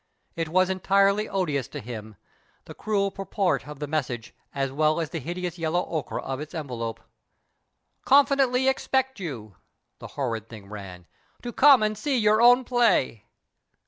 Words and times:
It 0.35 0.49
was 0.49 0.71
entirely 0.71 1.29
odious 1.29 1.67
to 1.67 1.79
him, 1.79 2.15
the 2.65 2.73
crude 2.73 3.13
purport 3.13 3.67
of 3.67 3.77
the 3.77 3.85
message, 3.85 4.33
as 4.51 4.71
well 4.71 4.99
as 4.99 5.11
the 5.11 5.19
hideous 5.19 5.59
yellow 5.59 5.85
ochre 5.85 6.19
of 6.19 6.39
its 6.39 6.55
envelope." 6.55 7.01
Confidently 8.05 8.67
expect 8.67 9.19
you," 9.19 9.57
the 9.99 10.07
horrid 10.17 10.49
thing 10.49 10.69
ran," 10.69 11.05
to 11.43 11.53
come 11.53 11.83
and 11.83 11.95
see 11.95 12.17
your 12.17 12.41
own 12.41 12.63
play." 12.63 13.25